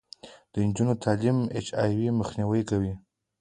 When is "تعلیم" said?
1.03-1.37